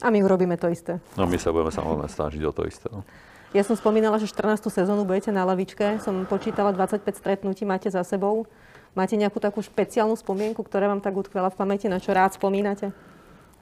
A 0.00 0.08
my 0.08 0.24
urobíme 0.24 0.56
to 0.56 0.72
isté. 0.72 0.96
No 1.14 1.28
my 1.28 1.36
sa 1.36 1.52
budeme 1.52 1.72
samozrejme 1.72 2.08
snažiť 2.08 2.42
o 2.48 2.52
to 2.52 2.64
isté. 2.64 2.88
No. 2.88 3.04
Ja 3.50 3.66
som 3.66 3.74
spomínala, 3.74 4.16
že 4.22 4.30
14. 4.30 4.62
sezónu 4.70 5.02
budete 5.02 5.34
na 5.34 5.42
lavičke. 5.42 5.98
Som 6.00 6.22
počítala 6.24 6.70
25 6.70 7.02
stretnutí, 7.18 7.66
máte 7.66 7.90
za 7.90 8.06
sebou. 8.06 8.46
Máte 8.94 9.18
nejakú 9.18 9.42
takú 9.42 9.58
špeciálnu 9.62 10.14
spomienku, 10.14 10.62
ktorá 10.62 10.86
vám 10.86 11.02
tak 11.02 11.14
utkvela 11.18 11.50
v 11.50 11.58
pamäti, 11.58 11.86
na 11.90 11.98
čo 11.98 12.14
rád 12.14 12.34
spomínate? 12.34 12.94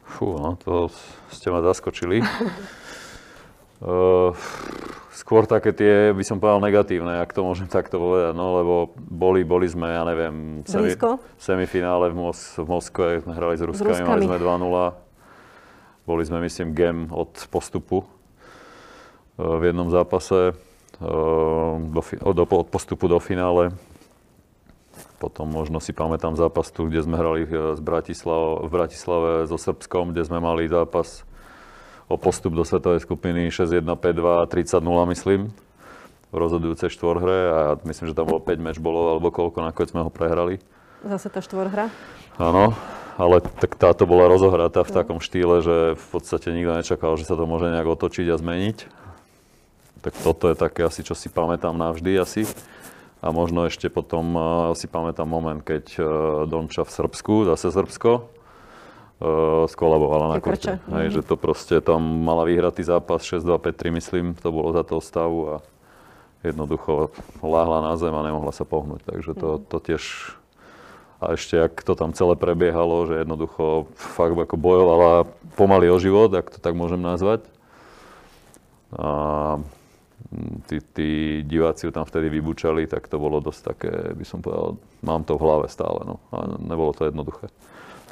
Fú, 0.09 0.40
no 0.40 0.57
to 0.57 0.88
ste 1.33 1.52
ma 1.52 1.64
zaskočili. 1.64 2.25
Uh, 3.78 4.35
skôr 5.14 5.47
také 5.47 5.71
tie, 5.71 6.11
by 6.11 6.26
som 6.26 6.42
povedal, 6.42 6.59
negatívne, 6.59 7.23
ak 7.23 7.30
to 7.30 7.47
môžem 7.47 7.71
takto 7.71 7.95
povedať, 7.95 8.35
no, 8.35 8.59
lebo 8.59 8.75
boli, 8.99 9.47
boli 9.47 9.71
sme, 9.71 9.95
ja 9.95 10.02
neviem, 10.02 10.66
semi, 10.66 10.99
semifinále 11.38 12.11
v, 12.11 12.18
Mos- 12.18 12.59
v 12.59 12.66
Moskve, 12.66 13.23
hrali 13.23 13.54
s 13.54 13.62
Ruskami, 13.62 14.02
mali 14.02 14.26
sme 14.26 14.35
2-0. 14.35 15.08
Boli 16.09 16.25
sme, 16.25 16.41
myslím, 16.41 16.73
gem 16.73 17.12
od 17.12 17.37
postupu 17.53 18.00
uh, 18.00 19.61
v 19.61 19.69
jednom 19.69 19.93
zápase, 19.93 20.57
do, 20.99 22.03
od, 22.03 22.67
postupu 22.67 23.07
do 23.07 23.23
finále. 23.23 23.71
Potom 25.19 25.50
možno 25.50 25.79
si 25.79 25.95
pamätám 25.95 26.35
zápas 26.35 26.71
tu, 26.71 26.87
kde 26.87 27.03
sme 27.07 27.19
hrali 27.19 27.47
z 27.47 27.81
Bratislav, 27.83 28.67
v 28.67 28.71
Bratislave 28.71 29.31
so 29.47 29.59
Srbskom, 29.59 30.11
kde 30.11 30.27
sme 30.27 30.43
mali 30.43 30.67
zápas 30.67 31.23
o 32.11 32.19
postup 32.19 32.55
do 32.55 32.62
svetovej 32.67 33.03
skupiny 33.03 33.50
6-1, 33.50 33.83
5-2, 33.85 34.50
30-0 34.50 35.15
myslím 35.15 35.41
v 36.29 36.37
rozhodujúcej 36.37 36.93
štvorhre 36.93 37.38
a 37.49 37.61
myslím, 37.88 38.12
že 38.12 38.17
tam 38.17 38.29
bolo 38.29 38.45
5 38.45 38.61
meč 38.61 38.77
bolo, 38.77 39.17
alebo 39.17 39.33
koľko, 39.33 39.65
nakoniec 39.65 39.91
sme 39.97 40.05
ho 40.05 40.12
prehrali. 40.12 40.61
Zase 41.00 41.33
tá 41.33 41.41
štvorhra? 41.41 41.88
Áno, 42.37 42.77
ale 43.19 43.43
tak 43.43 43.75
táto 43.75 44.07
bola 44.07 44.31
rozohratá 44.31 44.87
v 44.87 44.95
no. 44.95 44.97
takom 45.03 45.19
štýle, 45.19 45.59
že 45.61 45.77
v 45.99 46.07
podstate 46.15 46.55
nikto 46.55 46.79
nečakal, 46.79 47.19
že 47.19 47.27
sa 47.27 47.35
to 47.35 47.51
môže 47.51 47.67
nejak 47.67 47.91
otočiť 47.91 48.31
a 48.31 48.39
zmeniť. 48.39 48.79
Tak 50.07 50.15
toto 50.23 50.47
je 50.47 50.55
také 50.55 50.87
asi, 50.87 51.03
čo 51.03 51.19
si 51.19 51.27
pamätám 51.27 51.75
navždy 51.75 52.15
asi. 52.15 52.47
A 53.19 53.35
možno 53.35 53.67
ešte 53.67 53.91
potom 53.91 54.25
uh, 54.39 54.45
si 54.79 54.87
pamätám 54.87 55.27
moment, 55.27 55.59
keď 55.59 55.85
uh, 55.99 56.07
Donča 56.47 56.87
v 56.87 56.95
Srbsku, 56.95 57.51
zase 57.51 57.75
Srbsko, 57.75 58.23
uh, 58.23 59.67
skolabovala 59.67 60.31
na 60.31 60.39
korte. 60.39 60.79
Hej, 60.87 61.07
mm. 61.11 61.15
že 61.19 61.23
to 61.27 61.35
proste 61.35 61.83
tam 61.83 61.99
mala 61.99 62.47
vyhratý 62.47 62.87
zápas 62.87 63.27
6-2, 63.27 63.59
5-3 63.75 63.99
myslím, 63.99 64.25
to 64.39 64.55
bolo 64.55 64.71
za 64.71 64.87
toho 64.87 65.03
stavu 65.03 65.39
a 65.51 65.67
jednoducho 66.47 67.11
láhla 67.43 67.83
na 67.83 67.99
zem 67.99 68.15
a 68.15 68.23
nemohla 68.23 68.55
sa 68.55 68.63
pohnúť. 68.63 69.03
Takže 69.03 69.33
to, 69.35 69.49
mhm. 69.59 69.63
to 69.67 69.77
tiež 69.83 70.03
a 71.19 71.35
ešte, 71.35 71.59
ak 71.59 71.83
to 71.83 71.99
tam 71.99 72.15
celé 72.15 72.39
prebiehalo, 72.39 73.11
že 73.11 73.27
jednoducho 73.27 73.91
fakt 73.99 74.39
ako 74.39 74.55
bojovala 74.55 75.27
pomaly 75.59 75.91
o 75.91 75.99
život, 75.99 76.31
ak 76.31 76.55
to 76.55 76.59
tak 76.63 76.79
môžem 76.79 77.03
nazvať. 77.03 77.43
A 78.95 79.59
tí, 80.71 80.79
tí 80.95 81.11
diváci 81.43 81.89
ju 81.89 81.93
tam 81.93 82.07
vtedy 82.07 82.31
vybučali, 82.31 82.87
tak 82.87 83.11
to 83.11 83.19
bolo 83.19 83.43
dosť 83.43 83.61
také, 83.67 83.93
by 84.15 84.25
som 84.25 84.39
povedal, 84.39 84.79
mám 85.03 85.27
to 85.27 85.35
v 85.35 85.43
hlave 85.43 85.67
stále, 85.67 86.07
no. 86.07 86.23
A 86.31 86.55
nebolo 86.63 86.95
to 86.95 87.11
jednoduché. 87.11 87.51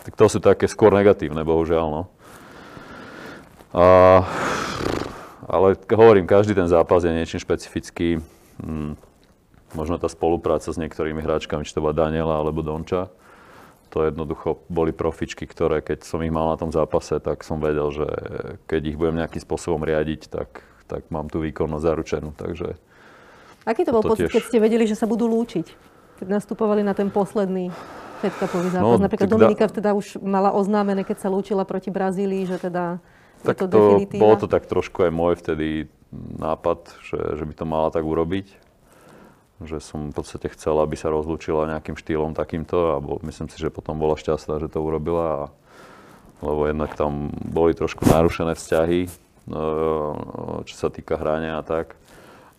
Tak 0.02 0.18
to 0.18 0.26
sú 0.26 0.38
také 0.42 0.66
skôr 0.66 0.90
negatívne, 0.90 1.46
bohužiaľ. 1.46 1.86
No. 1.86 2.02
A, 3.70 3.86
ale 5.46 5.78
hovorím, 5.94 6.26
každý 6.26 6.58
ten 6.58 6.66
zápas 6.66 7.06
je 7.06 7.14
niečím 7.14 7.38
špecifický. 7.38 8.18
Hmm, 8.58 8.98
možno 9.76 10.00
tá 10.00 10.08
spolupráca 10.08 10.72
s 10.72 10.80
niektorými 10.80 11.20
hráčkami, 11.20 11.68
či 11.68 11.76
to 11.76 11.84
bola 11.84 11.92
Daniela 11.92 12.40
alebo 12.40 12.64
Donča, 12.64 13.12
to 13.92 14.02
jednoducho 14.02 14.64
boli 14.72 14.90
profičky, 14.90 15.44
ktoré 15.44 15.84
keď 15.84 16.02
som 16.02 16.24
ich 16.24 16.32
mal 16.32 16.50
na 16.52 16.58
tom 16.58 16.72
zápase, 16.72 17.20
tak 17.20 17.44
som 17.44 17.60
vedel, 17.60 17.92
že 17.92 18.08
keď 18.66 18.80
ich 18.88 18.96
budem 18.96 19.20
nejakým 19.20 19.44
spôsobom 19.44 19.84
riadiť, 19.84 20.32
tak, 20.32 20.64
tak 20.88 21.06
mám 21.12 21.28
tú 21.28 21.44
výkonnosť 21.44 21.84
zaručenú. 21.84 22.32
Takže 22.34 22.80
Aký 23.68 23.82
to 23.84 23.92
bol 23.94 24.02
pocit, 24.02 24.30
tiež... 24.30 24.34
keď 24.40 24.42
ste 24.48 24.58
vedeli, 24.58 24.84
že 24.88 24.96
sa 24.98 25.04
budú 25.04 25.26
lúčiť? 25.26 25.66
Keď 26.22 26.28
nastupovali 26.32 26.80
na 26.80 26.96
ten 26.96 27.12
posledný 27.12 27.68
Fed 28.24 28.32
Cupový 28.40 28.72
zápas. 28.72 28.96
No, 28.96 29.02
Napríklad 29.02 29.28
Dominika 29.28 29.68
da... 29.68 29.74
teda 29.74 29.90
už 29.92 30.22
mala 30.24 30.54
oznámené, 30.56 31.04
keď 31.04 31.26
sa 31.26 31.28
lúčila 31.28 31.68
proti 31.68 31.92
Brazílii, 31.92 32.48
že 32.48 32.56
teda 32.56 32.98
tak 33.44 33.60
je 33.60 33.68
to, 33.68 34.00
to 34.08 34.16
Bolo 34.16 34.36
to 34.40 34.48
tak 34.48 34.64
trošku 34.64 35.06
aj 35.06 35.12
môj 35.12 35.36
vtedy 35.38 35.86
nápad, 36.40 36.88
že, 37.04 37.20
že 37.36 37.44
by 37.44 37.54
to 37.54 37.64
mala 37.68 37.88
tak 37.92 38.02
urobiť. 38.02 38.65
Že 39.56 39.78
som 39.80 40.00
v 40.12 40.16
podstate 40.20 40.52
chcel, 40.52 40.76
aby 40.76 41.00
sa 41.00 41.08
rozlúčila 41.08 41.70
nejakým 41.72 41.96
štýlom 41.96 42.36
takýmto 42.36 42.96
a 42.96 43.00
bol, 43.00 43.20
myslím 43.24 43.48
si, 43.48 43.56
že 43.56 43.72
potom 43.72 43.96
bola 43.96 44.20
šťastná, 44.20 44.60
že 44.60 44.68
to 44.68 44.84
urobila. 44.84 45.26
A, 45.26 45.42
lebo 46.44 46.68
jednak 46.68 46.92
tam 46.92 47.32
boli 47.32 47.72
trošku 47.72 48.04
narušené 48.04 48.52
vzťahy, 48.52 49.08
no, 49.48 49.62
čo 50.68 50.74
sa 50.76 50.92
týka 50.92 51.16
hrania 51.16 51.60
a 51.60 51.64
tak. 51.64 51.96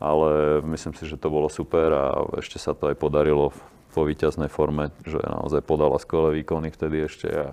Ale 0.02 0.62
myslím 0.66 0.98
si, 0.98 1.06
že 1.06 1.22
to 1.22 1.30
bolo 1.30 1.50
super 1.50 1.90
a 1.94 2.06
ešte 2.42 2.58
sa 2.58 2.74
to 2.74 2.90
aj 2.90 2.98
podarilo 2.98 3.54
vo 3.94 4.02
víťaznej 4.06 4.50
forme, 4.50 4.94
že 5.06 5.18
naozaj 5.22 5.66
podala 5.66 5.98
skvelé 5.98 6.42
výkony 6.42 6.70
vtedy 6.70 7.06
ešte. 7.10 7.30
A 7.30 7.48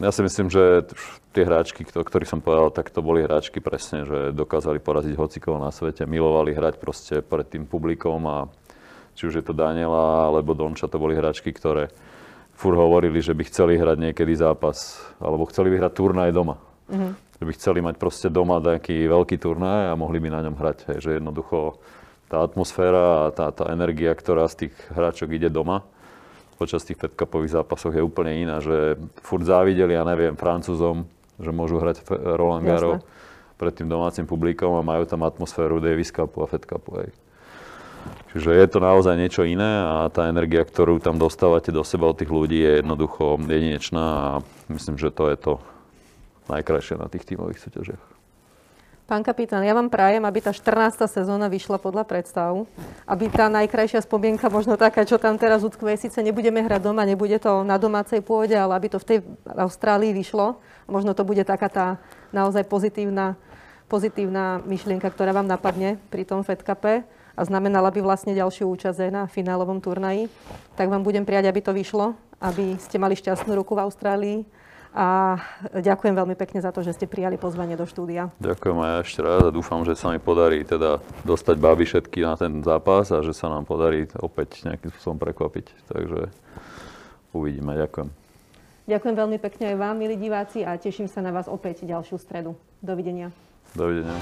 ja 0.00 0.10
si 0.10 0.20
myslím, 0.22 0.48
že 0.50 0.88
tie 1.34 1.46
hráčky, 1.46 1.86
o 1.86 2.02
ktorých 2.06 2.30
som 2.30 2.40
povedal, 2.40 2.70
tak 2.70 2.90
to 2.90 3.02
boli 3.02 3.22
hráčky 3.22 3.58
presne, 3.58 4.06
že 4.06 4.18
dokázali 4.34 4.78
poraziť 4.78 5.14
hocikoho 5.18 5.58
na 5.58 5.70
svete, 5.70 6.06
milovali 6.06 6.54
hrať 6.54 6.74
proste 6.78 7.20
pred 7.22 7.46
tým 7.46 7.66
publikom 7.66 8.22
a 8.26 8.36
či 9.14 9.30
už 9.30 9.42
je 9.42 9.44
to 9.46 9.54
Daniela 9.54 10.30
alebo 10.30 10.54
Donča, 10.54 10.90
to 10.90 10.98
boli 10.98 11.14
hráčky, 11.14 11.54
ktoré 11.54 11.90
fur 12.54 12.74
hovorili, 12.74 13.18
že 13.18 13.34
by 13.34 13.42
chceli 13.46 13.78
hrať 13.78 14.10
niekedy 14.10 14.34
zápas, 14.38 15.02
alebo 15.18 15.46
chceli 15.50 15.74
vyhrať 15.74 15.92
turnaj 15.94 16.30
doma. 16.30 16.58
Mm-hmm. 16.90 17.12
Že 17.42 17.44
by 17.50 17.52
chceli 17.58 17.78
mať 17.82 17.94
proste 17.98 18.28
doma 18.30 18.62
nejaký 18.62 19.10
veľký 19.10 19.36
turnaj 19.42 19.90
a 19.90 19.98
mohli 19.98 20.22
by 20.22 20.28
na 20.30 20.40
ňom 20.46 20.54
hrať. 20.54 20.78
Hej, 20.90 20.98
že 21.02 21.10
jednoducho 21.18 21.82
tá 22.30 22.46
atmosféra 22.46 23.30
a 23.30 23.32
tá, 23.34 23.50
tá 23.50 23.70
energia, 23.74 24.14
ktorá 24.14 24.46
z 24.46 24.66
tých 24.66 24.74
hráčok 24.94 25.34
ide 25.34 25.50
doma 25.50 25.82
počas 26.54 26.86
tých 26.86 26.98
Fed 26.98 27.12
Cupových 27.18 27.60
zápasov 27.60 27.94
je 27.94 28.02
úplne 28.02 28.32
iná, 28.38 28.62
že 28.62 28.98
furt 29.20 29.44
závideli, 29.44 29.94
ja 29.94 30.06
neviem, 30.06 30.38
Francúzom, 30.38 31.06
že 31.38 31.50
môžu 31.50 31.82
hrať 31.82 32.06
Roland 32.38 32.62
Garros 32.62 33.02
pred 33.54 33.74
tým 33.74 33.86
domácim 33.86 34.26
publikom 34.26 34.74
a 34.74 34.86
majú 34.86 35.06
tam 35.06 35.22
atmosféru 35.22 35.78
Davis 35.78 36.10
Cupu 36.10 36.42
a 36.42 36.50
Fed 36.50 36.66
Cupu. 36.66 37.02
Hej. 37.02 37.10
Čiže 38.34 38.50
je 38.50 38.66
to 38.66 38.78
naozaj 38.82 39.14
niečo 39.14 39.46
iné 39.46 39.82
a 39.82 40.10
tá 40.10 40.26
energia, 40.28 40.66
ktorú 40.66 40.98
tam 40.98 41.16
dostávate 41.16 41.70
do 41.70 41.86
seba 41.86 42.10
od 42.10 42.18
tých 42.18 42.28
ľudí 42.28 42.60
je 42.60 42.82
jednoducho 42.82 43.38
jedinečná 43.40 44.04
a 44.04 44.30
myslím, 44.68 44.98
že 44.98 45.14
to 45.14 45.30
je 45.30 45.36
to 45.38 45.52
najkrajšie 46.50 47.00
na 47.00 47.08
tých 47.08 47.24
tímových 47.24 47.62
súťažiach. 47.62 48.13
Pán 49.04 49.20
kapitán, 49.20 49.60
ja 49.60 49.76
vám 49.76 49.92
prajem, 49.92 50.24
aby 50.24 50.40
tá 50.40 50.48
14. 50.48 51.04
sezóna 51.12 51.52
vyšla 51.52 51.76
podľa 51.76 52.08
predstav. 52.08 52.64
Aby 53.04 53.28
tá 53.28 53.52
najkrajšia 53.52 54.00
spomienka, 54.00 54.48
možno 54.48 54.80
taká, 54.80 55.04
čo 55.04 55.20
tam 55.20 55.36
teraz 55.36 55.60
utkve, 55.60 55.92
síce 56.00 56.24
nebudeme 56.24 56.64
hrať 56.64 56.88
doma, 56.88 57.04
nebude 57.04 57.36
to 57.36 57.68
na 57.68 57.76
domácej 57.76 58.24
pôde, 58.24 58.56
ale 58.56 58.72
aby 58.72 58.88
to 58.88 58.96
v 58.96 59.04
tej 59.04 59.18
Austrálii 59.44 60.16
vyšlo. 60.16 60.56
Možno 60.88 61.12
to 61.12 61.20
bude 61.20 61.44
taká 61.44 61.68
tá 61.68 61.86
naozaj 62.32 62.64
pozitívna, 62.64 63.36
pozitívna 63.92 64.64
myšlienka, 64.64 65.12
ktorá 65.12 65.36
vám 65.36 65.52
napadne 65.52 66.00
pri 66.08 66.24
tom 66.24 66.40
Fed 66.40 66.64
Cupe 66.64 67.04
a 67.36 67.40
znamenala 67.44 67.92
by 67.92 68.00
vlastne 68.00 68.32
ďalšiu 68.32 68.72
účasť 68.72 69.12
na 69.12 69.28
finálovom 69.28 69.84
turnaji. 69.84 70.32
Tak 70.80 70.88
vám 70.88 71.04
budem 71.04 71.28
prijať, 71.28 71.52
aby 71.52 71.60
to 71.60 71.76
vyšlo, 71.76 72.16
aby 72.40 72.80
ste 72.80 72.96
mali 72.96 73.20
šťastnú 73.20 73.52
ruku 73.52 73.76
v 73.76 73.84
Austrálii 73.84 74.63
a 74.94 75.42
ďakujem 75.74 76.14
veľmi 76.14 76.38
pekne 76.38 76.62
za 76.62 76.70
to, 76.70 76.86
že 76.86 76.94
ste 76.94 77.10
prijali 77.10 77.34
pozvanie 77.34 77.74
do 77.74 77.82
štúdia. 77.82 78.30
Ďakujem 78.38 78.78
aj 78.78 78.94
ešte 79.02 79.20
raz 79.26 79.42
a 79.42 79.50
dúfam, 79.50 79.82
že 79.82 79.98
sa 79.98 80.14
mi 80.14 80.22
podarí 80.22 80.62
teda 80.62 81.02
dostať 81.26 81.56
baby 81.58 81.82
všetky 81.82 82.22
na 82.22 82.38
ten 82.38 82.62
zápas 82.62 83.10
a 83.10 83.18
že 83.26 83.34
sa 83.34 83.50
nám 83.50 83.66
podarí 83.66 84.06
opäť 84.22 84.62
nejakým 84.62 84.94
spôsobom 84.94 85.18
prekvapiť. 85.18 85.66
Takže 85.90 86.30
uvidíme. 87.34 87.74
Ďakujem. 87.74 88.08
Ďakujem 88.84 89.16
veľmi 89.18 89.38
pekne 89.42 89.64
aj 89.74 89.76
vám, 89.82 89.96
milí 89.98 90.14
diváci, 90.14 90.62
a 90.62 90.78
teším 90.78 91.10
sa 91.10 91.24
na 91.24 91.34
vás 91.34 91.50
opäť 91.50 91.82
ďalšiu 91.82 92.20
stredu. 92.20 92.54
Dovidenia. 92.78 93.34
Dovidenia. 93.74 94.14